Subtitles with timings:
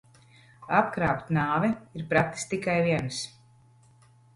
[0.77, 3.25] Apkrāpt nāvi ir pratis tikai viens.